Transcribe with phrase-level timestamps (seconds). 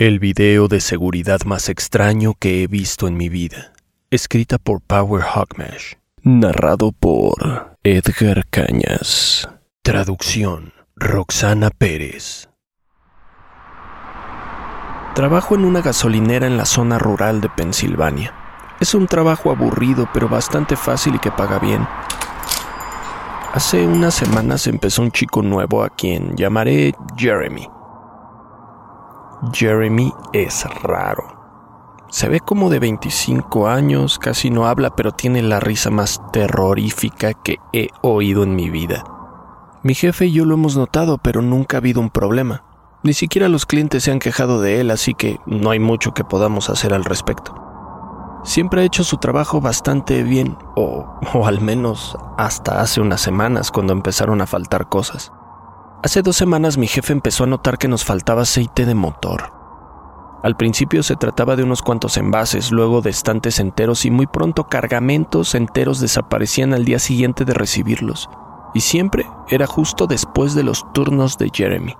[0.00, 3.72] El video de seguridad más extraño que he visto en mi vida.
[4.12, 5.94] Escrita por Power Hawkmash.
[6.22, 9.48] Narrado por Edgar Cañas.
[9.82, 10.72] Traducción.
[10.94, 12.48] Roxana Pérez.
[15.16, 18.32] Trabajo en una gasolinera en la zona rural de Pensilvania.
[18.78, 21.84] Es un trabajo aburrido pero bastante fácil y que paga bien.
[23.52, 27.68] Hace unas semanas empezó un chico nuevo a quien llamaré Jeremy.
[29.52, 31.38] Jeremy es raro.
[32.10, 37.34] Se ve como de 25 años, casi no habla, pero tiene la risa más terrorífica
[37.34, 39.04] que he oído en mi vida.
[39.82, 42.64] Mi jefe y yo lo hemos notado, pero nunca ha habido un problema.
[43.02, 46.24] Ni siquiera los clientes se han quejado de él, así que no hay mucho que
[46.24, 47.54] podamos hacer al respecto.
[48.42, 53.70] Siempre ha hecho su trabajo bastante bien, o, o al menos hasta hace unas semanas
[53.70, 55.32] cuando empezaron a faltar cosas.
[56.00, 59.52] Hace dos semanas mi jefe empezó a notar que nos faltaba aceite de motor.
[60.44, 64.68] Al principio se trataba de unos cuantos envases, luego de estantes enteros y muy pronto
[64.68, 68.30] cargamentos enteros desaparecían al día siguiente de recibirlos.
[68.74, 71.96] Y siempre era justo después de los turnos de Jeremy.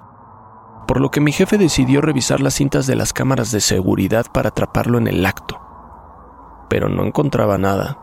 [0.86, 4.50] Por lo que mi jefe decidió revisar las cintas de las cámaras de seguridad para
[4.50, 5.60] atraparlo en el acto.
[6.70, 7.98] Pero no encontraba nada.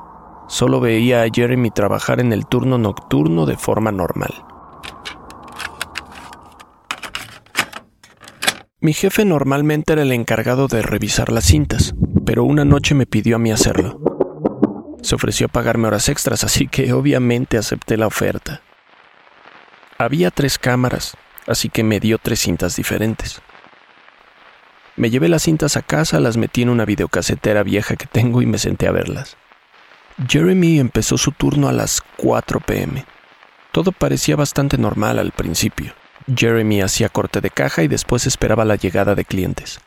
[0.47, 4.45] Solo veía a Jeremy trabajar en el turno nocturno de forma normal.
[8.86, 13.38] Mi jefe normalmente era el encargado de revisar las cintas, pero una noche me pidió
[13.38, 14.00] a mí hacerlo.
[15.02, 18.61] Se ofreció a pagarme horas extras, así que obviamente acepté la oferta.
[19.98, 21.17] Había tres cámaras,
[21.48, 23.42] así que me dio tres cintas diferentes.
[24.98, 28.45] Me llevé las cintas a casa, las metí en una videocasetera vieja que tengo y
[28.45, 29.36] me senté a verlas.
[30.30, 33.04] Jeremy empezó su turno a las 4 pm.
[33.71, 35.95] Todo parecía bastante normal al principio.
[36.33, 39.80] Jeremy hacía corte de caja y después esperaba la llegada de clientes.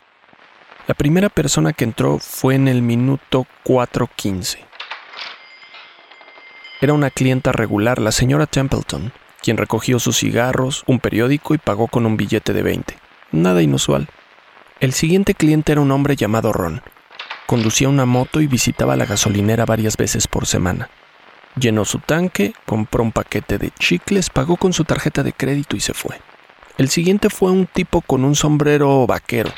[0.86, 4.58] La primera persona que entró fue en el minuto 4.15.
[6.80, 9.12] Era una clienta regular, la señora Templeton,
[9.42, 12.96] quien recogió sus cigarros, un periódico y pagó con un billete de 20.
[13.32, 14.08] Nada inusual.
[14.80, 16.82] El siguiente cliente era un hombre llamado Ron.
[17.46, 20.88] Conducía una moto y visitaba la gasolinera varias veces por semana.
[21.58, 25.80] Llenó su tanque, compró un paquete de chicles, pagó con su tarjeta de crédito y
[25.80, 26.20] se fue.
[26.76, 29.50] El siguiente fue un tipo con un sombrero vaquero.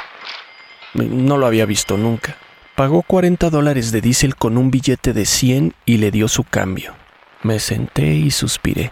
[0.94, 2.37] No lo había visto nunca.
[2.75, 6.94] Pagó 40 dólares de diésel con un billete de 100 y le dio su cambio.
[7.43, 8.91] Me senté y suspiré.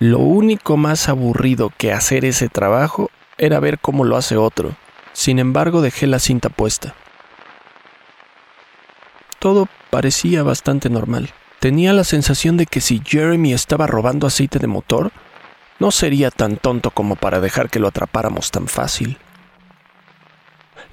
[0.00, 4.74] Lo único más aburrido que hacer ese trabajo era ver cómo lo hace otro.
[5.12, 6.96] Sin embargo, dejé la cinta puesta.
[9.42, 11.30] Todo parecía bastante normal.
[11.58, 15.10] Tenía la sensación de que si Jeremy estaba robando aceite de motor,
[15.80, 19.18] no sería tan tonto como para dejar que lo atrapáramos tan fácil.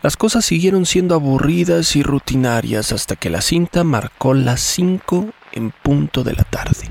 [0.01, 5.69] Las cosas siguieron siendo aburridas y rutinarias hasta que la cinta marcó las 5 en
[5.69, 6.89] punto de la tarde.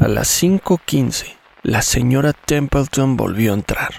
[0.00, 3.90] A las 5.15, la señora Templeton volvió a entrar.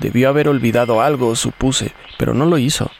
[0.00, 2.90] Debió haber olvidado algo, supuse, pero no lo hizo.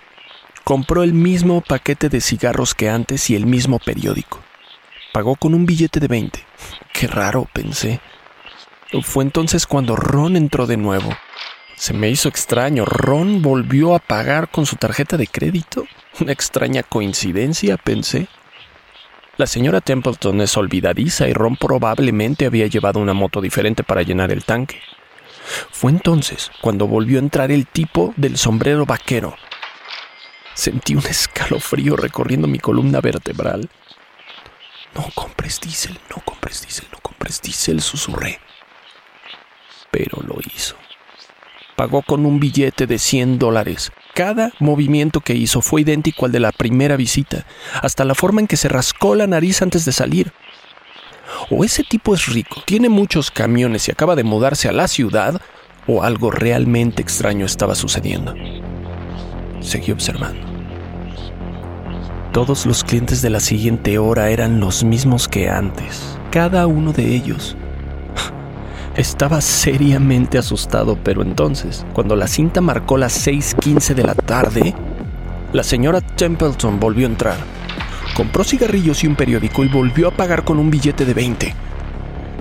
[0.65, 4.41] Compró el mismo paquete de cigarros que antes y el mismo periódico.
[5.13, 6.45] Pagó con un billete de 20.
[6.93, 8.01] Qué raro, pensé.
[9.03, 11.11] Fue entonces cuando Ron entró de nuevo.
[11.77, 12.85] Se me hizo extraño.
[12.85, 15.85] Ron volvió a pagar con su tarjeta de crédito.
[16.21, 18.29] Una extraña coincidencia, pensé.
[19.39, 24.31] La señora Templeton es olvidadiza y Ron probablemente había llevado una moto diferente para llenar
[24.31, 24.81] el tanque.
[25.71, 29.35] Fue entonces cuando volvió a entrar el tipo del sombrero vaquero.
[30.55, 33.71] Sentí un escalofrío recorriendo mi columna vertebral.
[34.95, 38.41] No compres diésel, no compres diésel, no compres diésel, susurré.
[39.91, 40.77] Pero lo hizo.
[41.77, 43.93] Pagó con un billete de 100 dólares.
[44.15, 47.47] Cada movimiento que hizo fue idéntico al de la primera visita,
[47.81, 50.33] hasta la forma en que se rascó la nariz antes de salir.
[51.49, 55.41] O ese tipo es rico, tiene muchos camiones y acaba de mudarse a la ciudad,
[55.87, 58.35] o algo realmente extraño estaba sucediendo.
[59.63, 60.41] Seguí observando.
[62.33, 67.15] Todos los clientes de la siguiente hora eran los mismos que antes, cada uno de
[67.15, 67.57] ellos.
[68.97, 74.75] Estaba seriamente asustado, pero entonces, cuando la cinta marcó las 6.15 de la tarde,
[75.53, 77.37] la señora Templeton volvió a entrar.
[78.17, 81.55] Compró cigarrillos y un periódico y volvió a pagar con un billete de 20.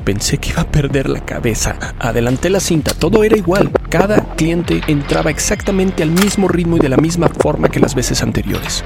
[0.03, 1.77] Pensé que iba a perder la cabeza.
[2.00, 3.71] Adelanté la cinta, todo era igual.
[3.89, 8.24] Cada cliente entraba exactamente al mismo ritmo y de la misma forma que las veces
[8.24, 8.83] anteriores.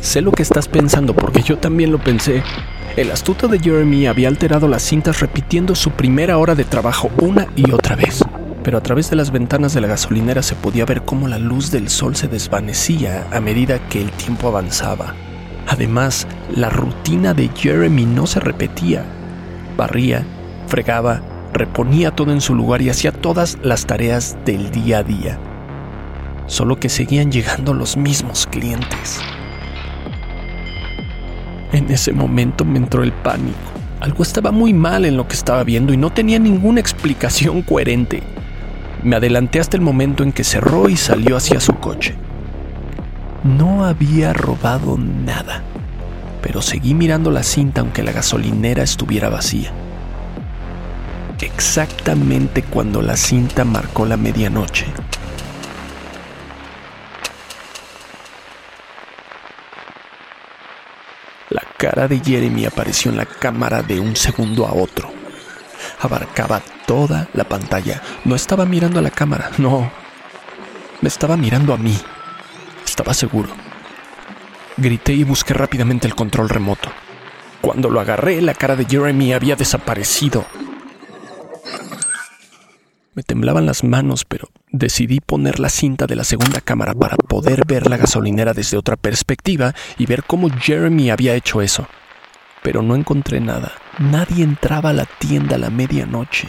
[0.00, 2.42] Sé lo que estás pensando porque yo también lo pensé.
[2.96, 7.46] El astuto de Jeremy había alterado las cintas repitiendo su primera hora de trabajo una
[7.54, 8.24] y otra vez.
[8.64, 11.70] Pero a través de las ventanas de la gasolinera se podía ver cómo la luz
[11.70, 15.14] del sol se desvanecía a medida que el tiempo avanzaba.
[15.66, 16.26] Además,
[16.56, 19.04] la rutina de Jeremy no se repetía
[19.78, 20.26] barría,
[20.66, 21.22] fregaba,
[21.54, 25.38] reponía todo en su lugar y hacía todas las tareas del día a día.
[26.46, 29.20] Solo que seguían llegando los mismos clientes.
[31.72, 33.56] En ese momento me entró el pánico.
[34.00, 38.22] Algo estaba muy mal en lo que estaba viendo y no tenía ninguna explicación coherente.
[39.02, 42.14] Me adelanté hasta el momento en que cerró y salió hacia su coche.
[43.44, 45.62] No había robado nada
[46.40, 49.72] pero seguí mirando la cinta aunque la gasolinera estuviera vacía.
[51.40, 54.86] Exactamente cuando la cinta marcó la medianoche,
[61.50, 65.10] La cara de Jeremy apareció en la cámara de un segundo a otro.
[66.00, 68.02] Abarcaba toda la pantalla.
[68.24, 69.90] No estaba mirando a la cámara, no.
[71.00, 71.98] Me estaba mirando a mí.
[72.84, 73.67] Estaba seguro.
[74.80, 76.88] Grité y busqué rápidamente el control remoto.
[77.60, 80.46] Cuando lo agarré, la cara de Jeremy había desaparecido.
[83.14, 87.66] Me temblaban las manos, pero decidí poner la cinta de la segunda cámara para poder
[87.66, 91.88] ver la gasolinera desde otra perspectiva y ver cómo Jeremy había hecho eso.
[92.62, 93.72] Pero no encontré nada.
[93.98, 96.48] Nadie entraba a la tienda a la medianoche.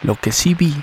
[0.00, 0.74] Lo que sí vi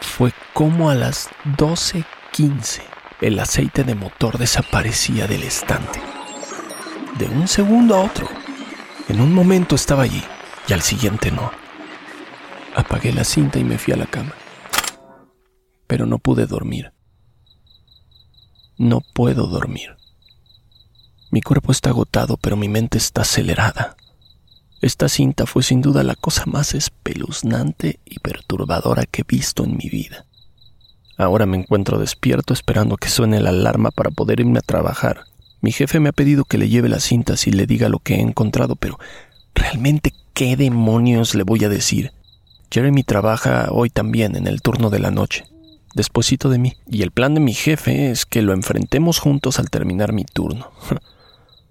[0.00, 1.28] fue cómo a las
[1.58, 6.00] 12.15 el aceite de motor desaparecía del estante.
[7.18, 8.28] De un segundo a otro.
[9.08, 10.22] En un momento estaba allí
[10.68, 11.50] y al siguiente no.
[12.74, 14.34] Apagué la cinta y me fui a la cama.
[15.86, 16.92] Pero no pude dormir.
[18.76, 19.96] No puedo dormir.
[21.30, 23.96] Mi cuerpo está agotado, pero mi mente está acelerada.
[24.82, 29.76] Esta cinta fue sin duda la cosa más espeluznante y perturbadora que he visto en
[29.76, 30.25] mi vida.
[31.16, 35.24] Ahora me encuentro despierto esperando que suene la alarma para poder irme a trabajar.
[35.62, 38.16] Mi jefe me ha pedido que le lleve las cintas y le diga lo que
[38.16, 38.98] he encontrado, pero
[39.54, 42.12] ¿realmente qué demonios le voy a decir?
[42.70, 45.44] Jeremy trabaja hoy también en el turno de la noche,
[45.94, 49.70] despuesito de mí, y el plan de mi jefe es que lo enfrentemos juntos al
[49.70, 50.70] terminar mi turno.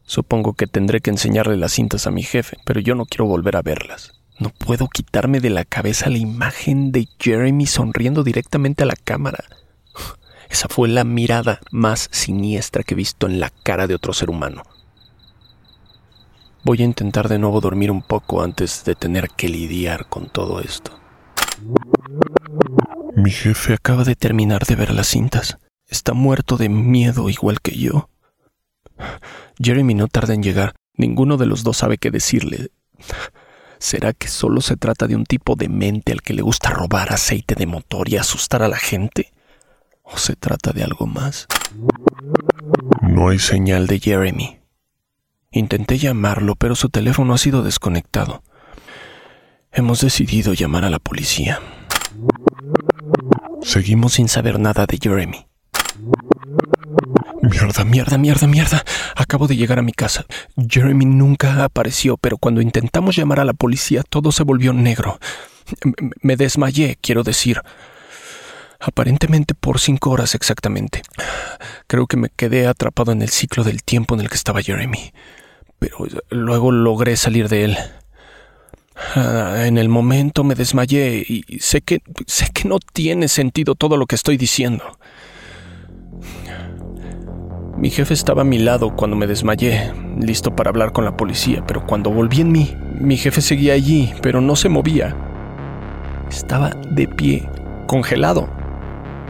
[0.07, 3.55] Supongo que tendré que enseñarle las cintas a mi jefe, pero yo no quiero volver
[3.55, 4.14] a verlas.
[4.37, 9.45] No puedo quitarme de la cabeza la imagen de Jeremy sonriendo directamente a la cámara.
[10.49, 14.29] Esa fue la mirada más siniestra que he visto en la cara de otro ser
[14.29, 14.63] humano.
[16.63, 20.59] Voy a intentar de nuevo dormir un poco antes de tener que lidiar con todo
[20.59, 20.99] esto.
[23.15, 25.57] Mi jefe acaba de terminar de ver las cintas.
[25.87, 28.09] Está muerto de miedo igual que yo.
[29.61, 30.73] Jeremy no tarda en llegar.
[30.97, 32.71] Ninguno de los dos sabe qué decirle.
[33.79, 37.11] ¿Será que solo se trata de un tipo de mente al que le gusta robar
[37.11, 39.33] aceite de motor y asustar a la gente?
[40.03, 41.47] ¿O se trata de algo más?
[43.01, 44.59] No hay señal de Jeremy.
[45.51, 48.43] Intenté llamarlo, pero su teléfono ha sido desconectado.
[49.71, 51.59] Hemos decidido llamar a la policía.
[53.61, 55.47] Seguimos sin saber nada de Jeremy.
[57.49, 58.83] Mierda, mierda, mierda, mierda.
[59.15, 60.25] Acabo de llegar a mi casa.
[60.57, 65.19] Jeremy nunca apareció, pero cuando intentamos llamar a la policía todo se volvió negro.
[66.21, 67.61] Me desmayé, quiero decir.
[68.79, 71.03] Aparentemente por cinco horas exactamente.
[71.87, 75.13] Creo que me quedé atrapado en el ciclo del tiempo en el que estaba Jeremy.
[75.77, 77.77] Pero luego logré salir de él.
[79.13, 83.97] Ah, en el momento me desmayé y sé que sé que no tiene sentido todo
[83.97, 84.97] lo que estoy diciendo.
[87.77, 91.61] Mi jefe estaba a mi lado cuando me desmayé, listo para hablar con la policía,
[91.67, 95.13] pero cuando volví en mí, mi jefe seguía allí, pero no se movía.
[96.29, 97.49] Estaba de pie,
[97.85, 98.47] congelado.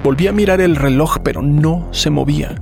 [0.03, 2.53] Volví a mirar el reloj, pero no se movía.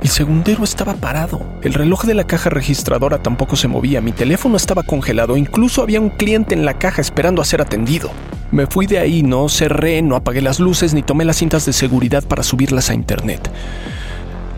[0.00, 1.40] El segundero estaba parado.
[1.62, 4.00] El reloj de la caja registradora tampoco se movía.
[4.00, 5.36] Mi teléfono estaba congelado.
[5.36, 8.10] Incluso había un cliente en la caja esperando a ser atendido.
[8.50, 11.74] Me fui de ahí, no cerré, no apagué las luces ni tomé las cintas de
[11.74, 13.50] seguridad para subirlas a internet.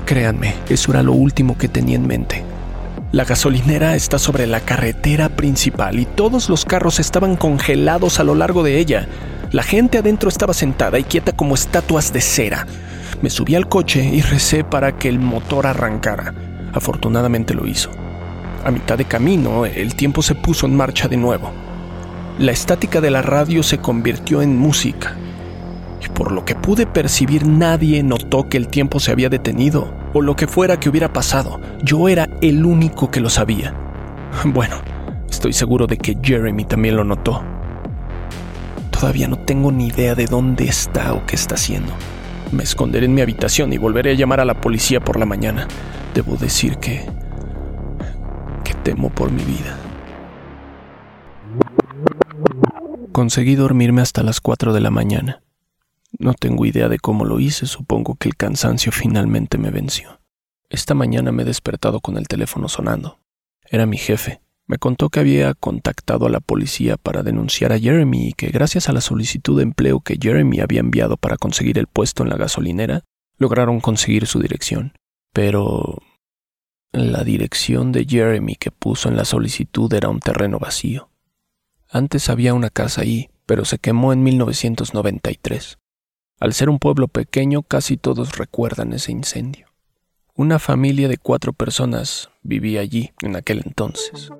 [0.06, 2.44] Créanme, eso era lo último que tenía en mente.
[3.10, 8.36] La gasolinera está sobre la carretera principal y todos los carros estaban congelados a lo
[8.36, 9.08] largo de ella.
[9.50, 12.68] La gente adentro estaba sentada y quieta como estatuas de cera.
[13.20, 16.32] Me subí al coche y recé para que el motor arrancara.
[16.72, 17.90] Afortunadamente lo hizo.
[18.64, 21.50] A mitad de camino, el tiempo se puso en marcha de nuevo.
[22.38, 25.16] La estática de la radio se convirtió en música.
[26.00, 30.22] Y por lo que pude percibir, nadie notó que el tiempo se había detenido o
[30.22, 31.60] lo que fuera que hubiera pasado.
[31.82, 33.74] Yo era el único que lo sabía.
[34.44, 34.76] Bueno,
[35.30, 37.42] estoy seguro de que Jeremy también lo notó.
[38.90, 41.92] Todavía no tengo ni idea de dónde está o qué está haciendo.
[42.52, 45.66] Me esconderé en mi habitación y volveré a llamar a la policía por la mañana.
[46.14, 47.04] Debo decir que...
[48.64, 49.76] que temo por mi vida.
[53.12, 55.40] Conseguí dormirme hasta las 4 de la mañana.
[56.18, 60.20] No tengo idea de cómo lo hice, supongo que el cansancio finalmente me venció.
[60.70, 63.20] Esta mañana me he despertado con el teléfono sonando.
[63.70, 64.40] Era mi jefe.
[64.66, 68.88] Me contó que había contactado a la policía para denunciar a Jeremy y que gracias
[68.88, 72.36] a la solicitud de empleo que Jeremy había enviado para conseguir el puesto en la
[72.36, 73.04] gasolinera,
[73.38, 74.94] lograron conseguir su dirección.
[75.32, 76.02] Pero
[76.90, 81.10] la dirección de Jeremy que puso en la solicitud era un terreno vacío.
[81.88, 85.78] Antes había una casa ahí, pero se quemó en 1993.
[86.38, 89.68] Al ser un pueblo pequeño, casi todos recuerdan ese incendio.
[90.34, 94.30] Una familia de cuatro personas vivía allí en aquel entonces.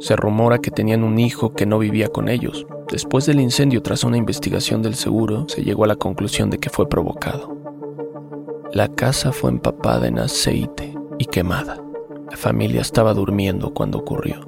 [0.00, 2.66] Se rumora que tenían un hijo que no vivía con ellos.
[2.90, 6.68] Después del incendio, tras una investigación del seguro, se llegó a la conclusión de que
[6.68, 7.56] fue provocado.
[8.72, 11.80] La casa fue empapada en aceite y quemada.
[12.28, 14.40] La familia estaba durmiendo cuando ocurrió.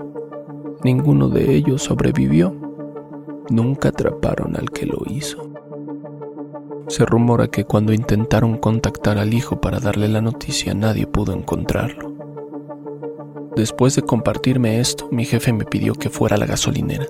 [0.82, 2.56] Ninguno de ellos sobrevivió.
[3.50, 5.51] Nunca atraparon al que lo hizo.
[6.92, 12.12] Se rumora que cuando intentaron contactar al hijo para darle la noticia nadie pudo encontrarlo.
[13.56, 17.06] Después de compartirme esto, mi jefe me pidió que fuera a la gasolinera.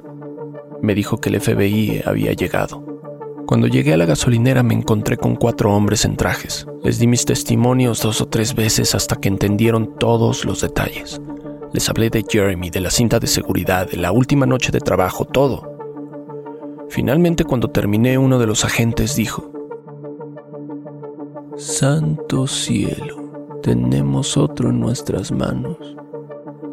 [0.82, 2.84] Me dijo que el FBI había llegado.
[3.44, 6.64] Cuando llegué a la gasolinera me encontré con cuatro hombres en trajes.
[6.84, 11.20] Les di mis testimonios dos o tres veces hasta que entendieron todos los detalles.
[11.72, 15.24] Les hablé de Jeremy, de la cinta de seguridad, de la última noche de trabajo,
[15.24, 15.68] todo.
[16.88, 19.51] Finalmente cuando terminé uno de los agentes dijo,
[21.58, 25.76] Santo cielo, tenemos otro en nuestras manos.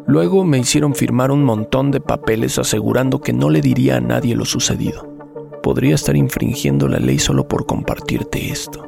[0.06, 4.34] Luego me hicieron firmar un montón de papeles asegurando que no le diría a nadie
[4.34, 5.06] lo sucedido.
[5.62, 8.86] Podría estar infringiendo la ley solo por compartirte esto.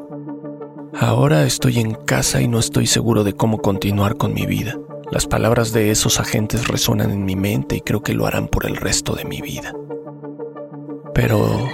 [0.98, 4.78] Ahora estoy en casa y no estoy seguro de cómo continuar con mi vida.
[5.10, 8.64] Las palabras de esos agentes resuenan en mi mente y creo que lo harán por
[8.64, 9.74] el resto de mi vida.
[11.14, 11.68] Pero...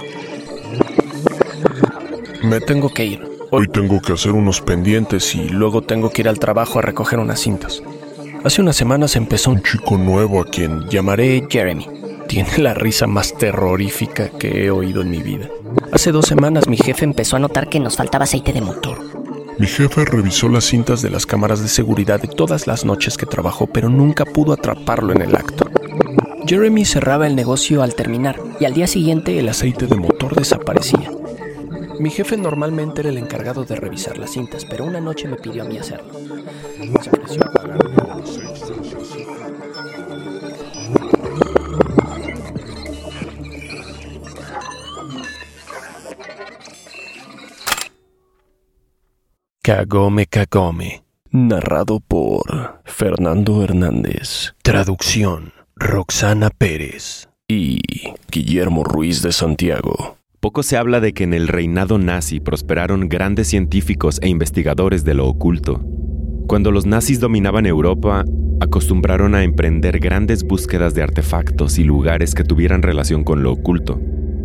[2.43, 3.28] Me tengo que ir.
[3.51, 7.17] Hoy tengo que hacer unos pendientes y luego tengo que ir al trabajo a recoger
[7.17, 7.81] unas cintas.
[8.43, 11.87] Hace unas semanas empezó un chico nuevo a quien llamaré Jeremy.
[12.27, 15.49] Tiene la risa más terrorífica que he oído en mi vida.
[15.91, 18.99] Hace dos semanas mi jefe empezó a notar que nos faltaba aceite de motor.
[19.57, 23.25] Mi jefe revisó las cintas de las cámaras de seguridad de todas las noches que
[23.25, 25.67] trabajó, pero nunca pudo atraparlo en el acto.
[26.45, 31.11] Jeremy cerraba el negocio al terminar y al día siguiente el aceite de motor desaparecía.
[31.99, 35.63] Mi jefe normalmente era el encargado de revisar las cintas, pero una noche me pidió
[35.63, 36.13] a mí hacerlo.
[49.61, 54.55] Cagome Cagome, narrado por Fernando Hernández.
[54.63, 57.81] Traducción, Roxana Pérez y
[58.31, 60.18] Guillermo Ruiz de Santiago.
[60.39, 65.13] Poco se habla de que en el reinado nazi prosperaron grandes científicos e investigadores de
[65.13, 65.81] lo oculto.
[66.47, 68.23] Cuando los nazis dominaban Europa,
[68.61, 73.99] acostumbraron a emprender grandes búsquedas de artefactos y lugares que tuvieran relación con lo oculto.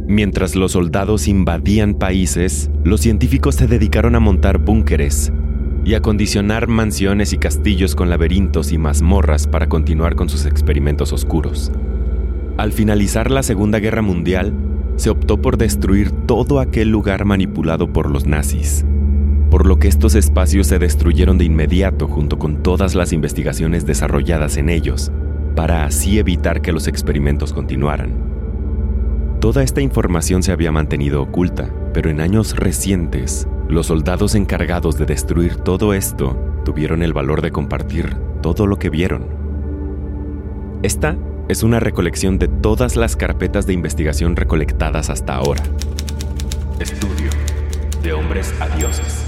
[0.09, 5.33] Mientras los soldados invadían países, los científicos se dedicaron a montar búnkeres
[5.85, 11.13] y a condicionar mansiones y castillos con laberintos y mazmorras para continuar con sus experimentos
[11.13, 11.71] oscuros.
[12.57, 14.53] Al finalizar la Segunda Guerra Mundial,
[14.97, 18.85] se optó por destruir todo aquel lugar manipulado por los nazis,
[19.51, 24.57] por lo que estos espacios se destruyeron de inmediato junto con todas las investigaciones desarrolladas
[24.57, 25.11] en ellos,
[25.57, 28.13] para así evitar que los experimentos continuaran.
[29.41, 35.07] Toda esta información se había mantenido oculta, pero en años recientes, los soldados encargados de
[35.07, 39.27] destruir todo esto tuvieron el valor de compartir todo lo que vieron.
[40.83, 41.17] Esta
[41.49, 45.63] es una recolección de todas las carpetas de investigación recolectadas hasta ahora.
[46.81, 47.31] Estudio
[48.03, 49.25] de hombres a dioses.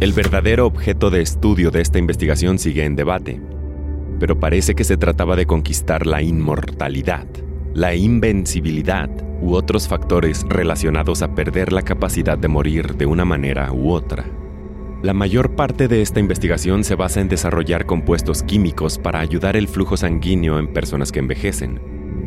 [0.00, 3.40] El verdadero objeto de estudio de esta investigación sigue en debate,
[4.20, 7.26] pero parece que se trataba de conquistar la inmortalidad,
[7.74, 13.72] la invencibilidad u otros factores relacionados a perder la capacidad de morir de una manera
[13.72, 14.24] u otra.
[15.02, 19.66] La mayor parte de esta investigación se basa en desarrollar compuestos químicos para ayudar el
[19.66, 21.80] flujo sanguíneo en personas que envejecen.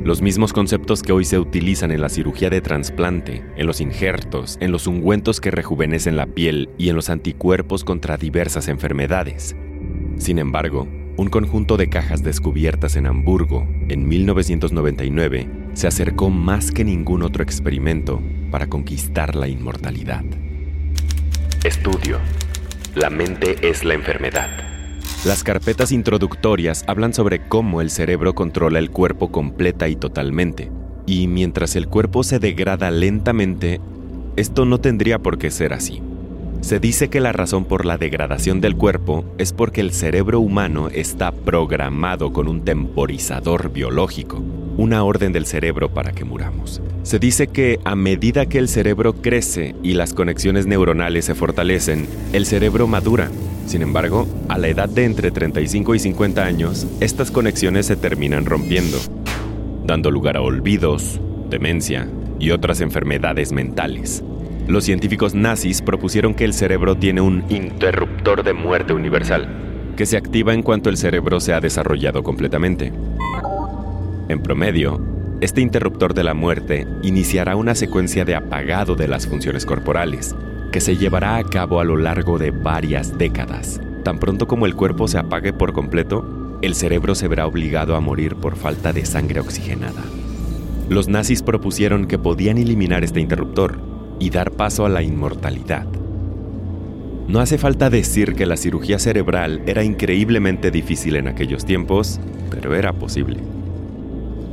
[0.04, 4.58] Los mismos conceptos que hoy se utilizan en la cirugía de trasplante, en los injertos,
[4.60, 9.56] en los ungüentos que rejuvenecen la piel y en los anticuerpos contra diversas enfermedades.
[10.18, 16.84] Sin embargo, un conjunto de cajas descubiertas en Hamburgo en 1999 se acercó más que
[16.84, 20.26] ningún otro experimento para conquistar la inmortalidad.
[21.64, 22.20] Estudio.
[22.96, 24.50] La mente es la enfermedad.
[25.26, 30.72] Las carpetas introductorias hablan sobre cómo el cerebro controla el cuerpo completa y totalmente,
[31.06, 33.82] y mientras el cuerpo se degrada lentamente,
[34.38, 36.02] esto no tendría por qué ser así.
[36.66, 40.88] Se dice que la razón por la degradación del cuerpo es porque el cerebro humano
[40.88, 44.42] está programado con un temporizador biológico,
[44.76, 46.82] una orden del cerebro para que muramos.
[47.04, 52.08] Se dice que a medida que el cerebro crece y las conexiones neuronales se fortalecen,
[52.34, 53.30] el cerebro madura.
[53.68, 58.46] Sin embargo, a la edad de entre 35 y 50 años, estas conexiones se terminan
[58.46, 58.98] rompiendo,
[59.86, 64.24] dando lugar a olvidos, demencia y otras enfermedades mentales.
[64.68, 70.18] Los científicos nazis propusieron que el cerebro tiene un interruptor de muerte universal, que se
[70.18, 72.92] activa en cuanto el cerebro se ha desarrollado completamente.
[74.28, 75.00] En promedio,
[75.40, 80.36] este interruptor de la muerte iniciará una secuencia de apagado de las funciones corporales,
[80.72, 83.80] que se llevará a cabo a lo largo de varias décadas.
[84.04, 88.02] Tan pronto como el cuerpo se apague por completo, el cerebro se verá obligado a
[88.02, 90.02] morir por falta de sangre oxigenada.
[90.90, 93.78] Los nazis propusieron que podían eliminar este interruptor,
[94.20, 95.86] y dar paso a la inmortalidad.
[97.28, 102.20] No hace falta decir que la cirugía cerebral era increíblemente difícil en aquellos tiempos,
[102.52, 103.38] pero era posible.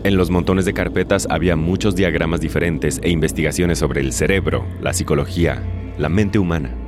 [0.04, 4.92] En los montones de carpetas había muchos diagramas diferentes e investigaciones sobre el cerebro, la
[4.94, 5.62] psicología,
[5.98, 6.81] la mente humana.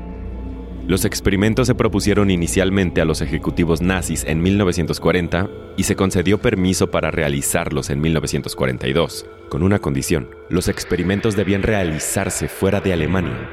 [0.87, 6.91] Los experimentos se propusieron inicialmente a los ejecutivos nazis en 1940 y se concedió permiso
[6.91, 10.29] para realizarlos en 1942, con una condición.
[10.51, 13.49] Los experimentos debían realizarse fuera de Alemania.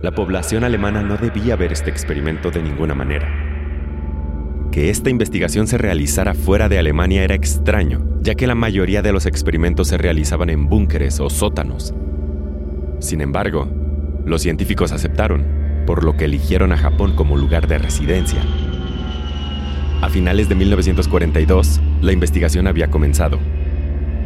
[0.00, 3.28] La población alemana no debía ver este experimento de ninguna manera.
[4.72, 9.12] Que esta investigación se realizara fuera de Alemania era extraño, ya que la mayoría de
[9.12, 11.92] los experimentos se realizaban en búnkeres o sótanos.
[13.00, 13.68] Sin embargo,
[14.24, 15.57] los científicos aceptaron
[15.88, 18.42] por lo que eligieron a Japón como lugar de residencia.
[20.02, 23.38] A finales de 1942, la investigación había comenzado.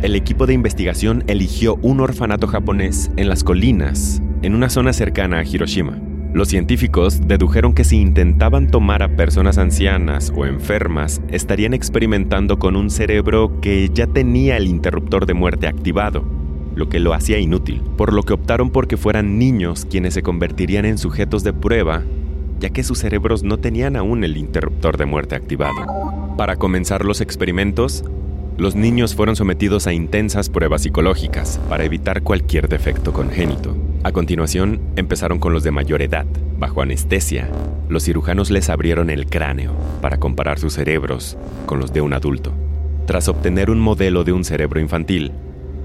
[0.03, 5.39] El equipo de investigación eligió un orfanato japonés en las colinas, en una zona cercana
[5.39, 6.01] a Hiroshima.
[6.35, 12.75] Los científicos dedujeron que si intentaban tomar a personas ancianas o enfermas, estarían experimentando con
[12.75, 16.42] un cerebro que ya tenía el interruptor de muerte activado
[16.75, 20.23] lo que lo hacía inútil, por lo que optaron por que fueran niños quienes se
[20.23, 22.03] convertirían en sujetos de prueba,
[22.61, 26.35] ya que sus cerebros no tenían aún el interruptor de muerte activado.
[26.37, 28.05] Para comenzar los experimentos,
[28.57, 33.77] los niños fueron sometidos a intensas pruebas psicológicas para evitar cualquier defecto congénito.
[34.05, 36.27] A continuación, empezaron con los de mayor edad.
[36.59, 37.49] Bajo anestesia,
[37.89, 42.53] los cirujanos les abrieron el cráneo para comparar sus cerebros con los de un adulto.
[43.07, 45.33] Tras obtener un modelo de un cerebro infantil,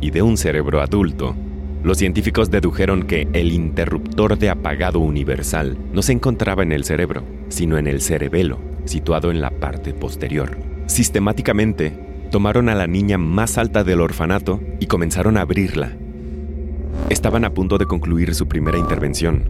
[0.01, 1.35] y de un cerebro adulto,
[1.83, 7.23] los científicos dedujeron que el interruptor de apagado universal no se encontraba en el cerebro,
[7.49, 10.57] sino en el cerebelo, situado en la parte posterior.
[10.87, 11.93] Sistemáticamente,
[12.31, 15.95] tomaron a la niña más alta del orfanato y comenzaron a abrirla.
[17.09, 19.49] Estaban a punto de concluir su primera intervención,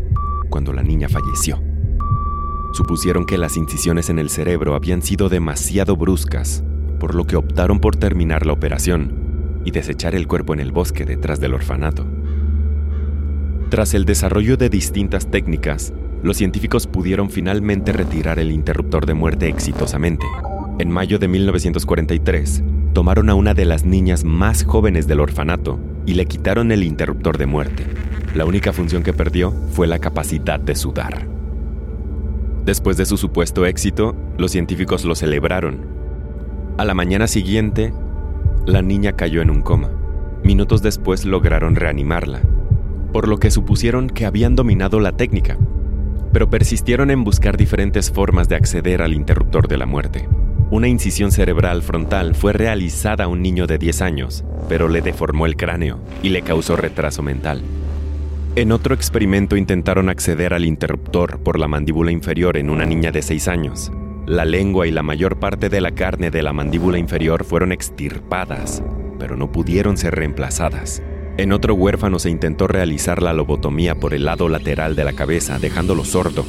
[0.49, 1.61] cuando la niña falleció.
[2.73, 6.63] Supusieron que las incisiones en el cerebro habían sido demasiado bruscas,
[6.99, 9.26] por lo que optaron por terminar la operación
[9.67, 12.05] y desechar el cuerpo en el bosque detrás del orfanato.
[13.69, 15.91] Tras el desarrollo de distintas técnicas,
[16.23, 20.25] los científicos pudieron finalmente retirar el interruptor de muerte exitosamente.
[20.79, 26.13] En mayo de 1943, tomaron a una de las niñas más jóvenes del orfanato y
[26.13, 27.85] le quitaron el interruptor de muerte.
[28.35, 31.27] La única función que perdió fue la capacidad de sudar.
[32.63, 35.81] Después de su supuesto éxito, los científicos lo celebraron.
[36.77, 37.91] A la mañana siguiente,
[38.67, 39.89] la niña cayó en un coma.
[40.43, 42.41] Minutos después lograron reanimarla,
[43.13, 45.57] por lo que supusieron que habían dominado la técnica,
[46.33, 50.27] pero persistieron en buscar diferentes formas de acceder al interruptor de la muerte.
[50.69, 55.45] Una incisión cerebral frontal fue realizada a un niño de 10 años, pero le deformó
[55.45, 57.61] el cráneo y le causó retraso mental.
[58.57, 63.21] En otro experimento intentaron acceder al interruptor por la mandíbula inferior en una niña de
[63.21, 63.93] 6 años,
[64.27, 68.83] La lengua y la mayor parte de la carne de la mandíbula inferior fueron extirpadas,
[69.19, 71.01] pero no pudieron ser reemplazadas.
[71.37, 75.59] En otro huérfano se intentó realizar la lobotomía por el lado lateral de la cabeza,
[75.59, 76.45] dejándolo sordo.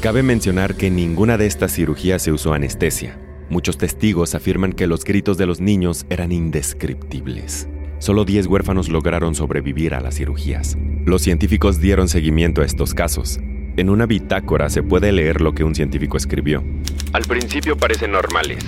[0.00, 3.18] Cabe mencionar que en ninguna de estas cirugías se usó anestesia.
[3.50, 7.68] Muchos testigos afirman que los gritos de los niños eran indescriptibles.
[7.98, 10.78] Solo 10 huérfanos lograron sobrevivir a las cirugías.
[11.04, 13.40] Los científicos dieron seguimiento a estos casos.
[13.78, 16.64] En una bitácora se puede leer lo que un científico escribió.
[17.12, 18.58] Al principio parecen normales,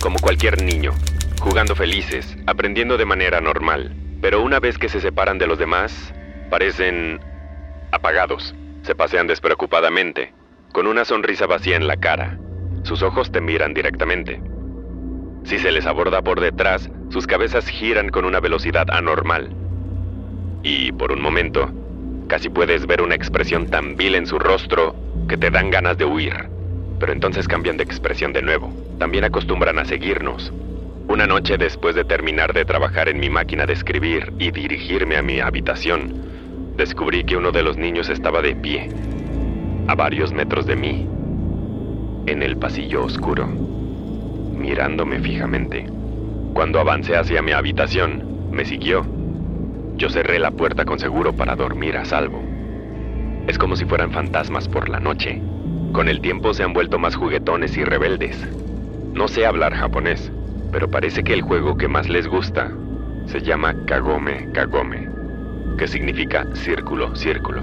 [0.00, 0.92] como cualquier niño,
[1.40, 3.92] jugando felices, aprendiendo de manera normal.
[4.22, 6.14] Pero una vez que se separan de los demás,
[6.48, 7.18] parecen
[7.90, 8.54] apagados.
[8.82, 10.32] Se pasean despreocupadamente,
[10.72, 12.38] con una sonrisa vacía en la cara.
[12.84, 14.40] Sus ojos te miran directamente.
[15.42, 19.50] Si se les aborda por detrás, sus cabezas giran con una velocidad anormal.
[20.62, 21.68] Y por un momento,
[22.28, 24.94] casi puedes ver una expresión tan vil en su rostro
[25.28, 26.48] que te dan ganas de huir.
[26.98, 28.72] Pero entonces cambian de expresión de nuevo.
[28.98, 30.52] También acostumbran a seguirnos,
[31.08, 35.22] una noche después de terminar de trabajar en mi máquina de escribir y dirigirme a
[35.22, 36.12] mi habitación,
[36.76, 38.88] descubrí que uno de los niños estaba de pie,
[39.86, 41.06] a varios metros de mí,
[42.26, 45.86] en el pasillo oscuro, mirándome fijamente.
[46.52, 49.06] Cuando avancé hacia mi habitación, me siguió.
[49.96, 52.42] Yo cerré la puerta con seguro para dormir a salvo.
[53.46, 55.40] Es como si fueran fantasmas por la noche.
[55.92, 58.36] Con el tiempo se han vuelto más juguetones y rebeldes.
[59.14, 60.30] No sé hablar japonés,
[60.70, 62.70] pero parece que el juego que más les gusta
[63.26, 65.08] se llama Kagome Kagome,
[65.78, 67.62] que significa círculo, círculo.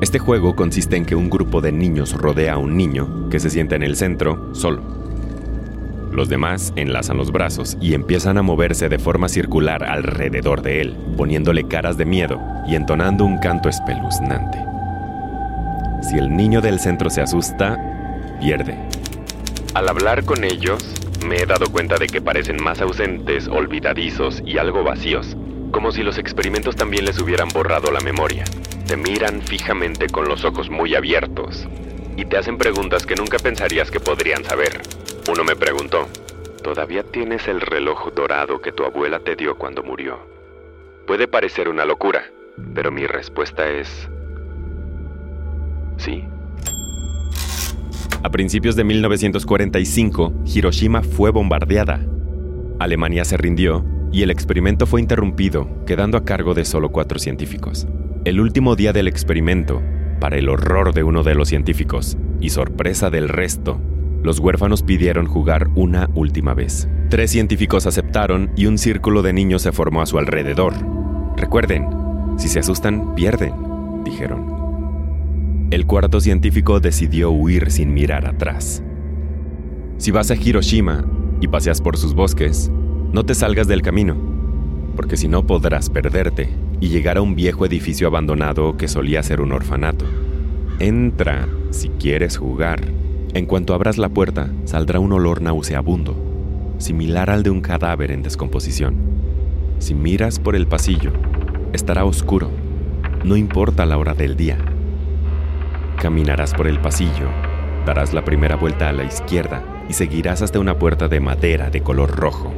[0.00, 3.50] Este juego consiste en que un grupo de niños rodea a un niño que se
[3.50, 4.97] sienta en el centro solo.
[6.12, 10.96] Los demás enlazan los brazos y empiezan a moverse de forma circular alrededor de él,
[11.16, 14.58] poniéndole caras de miedo y entonando un canto espeluznante.
[16.02, 17.78] Si el niño del centro se asusta,
[18.40, 18.76] pierde.
[19.74, 20.82] Al hablar con ellos,
[21.26, 25.36] me he dado cuenta de que parecen más ausentes, olvidadizos y algo vacíos,
[25.72, 28.44] como si los experimentos también les hubieran borrado la memoria.
[28.86, 31.68] Te miran fijamente con los ojos muy abiertos
[32.16, 34.80] y te hacen preguntas que nunca pensarías que podrían saber.
[35.30, 36.08] Uno me preguntó,
[36.62, 40.18] ¿todavía tienes el reloj dorado que tu abuela te dio cuando murió?
[41.06, 42.22] Puede parecer una locura,
[42.74, 44.08] pero mi respuesta es...
[45.98, 46.24] Sí.
[48.22, 52.00] A principios de 1945, Hiroshima fue bombardeada.
[52.78, 57.86] Alemania se rindió y el experimento fue interrumpido, quedando a cargo de solo cuatro científicos.
[58.24, 59.82] El último día del experimento,
[60.20, 63.78] para el horror de uno de los científicos y sorpresa del resto,
[64.28, 66.86] los huérfanos pidieron jugar una última vez.
[67.08, 70.74] Tres científicos aceptaron y un círculo de niños se formó a su alrededor.
[71.34, 71.86] Recuerden,
[72.36, 73.54] si se asustan, pierden,
[74.04, 75.68] dijeron.
[75.70, 78.82] El cuarto científico decidió huir sin mirar atrás.
[79.96, 81.06] Si vas a Hiroshima
[81.40, 82.70] y paseas por sus bosques,
[83.10, 84.14] no te salgas del camino,
[84.94, 89.40] porque si no podrás perderte y llegar a un viejo edificio abandonado que solía ser
[89.40, 90.04] un orfanato.
[90.80, 93.07] Entra si quieres jugar.
[93.34, 96.16] En cuanto abras la puerta, saldrá un olor nauseabundo,
[96.78, 98.96] similar al de un cadáver en descomposición.
[99.78, 101.12] Si miras por el pasillo,
[101.72, 102.50] estará oscuro,
[103.24, 104.56] no importa la hora del día.
[106.00, 107.28] Caminarás por el pasillo,
[107.84, 111.82] darás la primera vuelta a la izquierda y seguirás hasta una puerta de madera de
[111.82, 112.52] color rojo.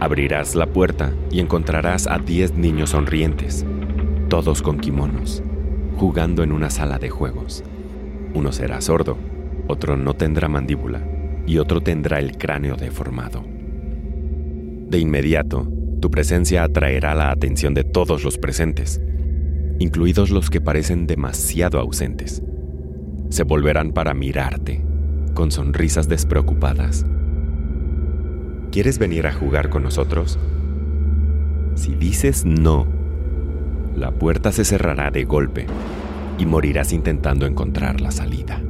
[0.00, 3.64] Abrirás la puerta y encontrarás a 10 niños sonrientes,
[4.28, 5.42] todos con kimonos,
[5.96, 7.62] jugando en una sala de juegos.
[8.34, 9.16] Uno será sordo,
[9.68, 11.02] otro no tendrá mandíbula
[11.46, 13.44] y otro tendrá el cráneo deformado.
[14.88, 15.68] De inmediato,
[16.00, 19.00] tu presencia atraerá la atención de todos los presentes,
[19.78, 22.42] incluidos los que parecen demasiado ausentes
[23.34, 24.80] se volverán para mirarte,
[25.34, 27.04] con sonrisas despreocupadas.
[28.70, 30.38] ¿Quieres venir a jugar con nosotros?
[31.74, 32.86] Si dices no,
[33.96, 35.66] la puerta se cerrará de golpe
[36.38, 38.62] y morirás intentando encontrar la salida.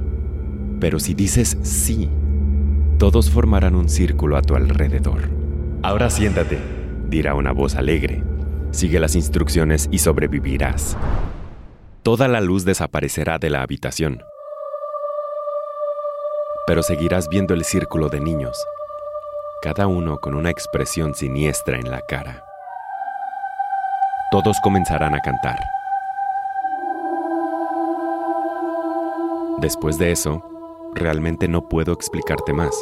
[0.84, 2.10] Pero si dices sí,
[2.98, 5.30] todos formarán un círculo a tu alrededor.
[5.82, 6.58] Ahora siéntate,
[7.08, 8.22] dirá una voz alegre.
[8.70, 10.98] Sigue las instrucciones y sobrevivirás.
[12.02, 14.22] Toda la luz desaparecerá de la habitación
[16.66, 18.66] pero seguirás viendo el círculo de niños,
[19.60, 22.44] cada uno con una expresión siniestra en la cara.
[24.30, 25.58] Todos comenzarán a cantar.
[29.58, 30.42] Después de eso,
[30.94, 32.74] realmente no puedo explicarte más,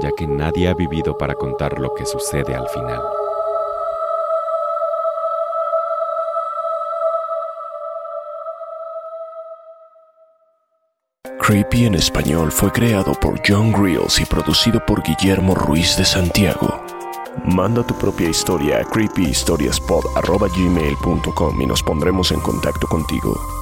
[0.00, 3.02] ya que nadie ha vivido para contar lo que sucede al final.
[11.44, 16.80] Creepy en español fue creado por John Grills y producido por Guillermo Ruiz de Santiago.
[17.44, 23.61] Manda tu propia historia a creepyhistoriaspod.gmail.com y nos pondremos en contacto contigo.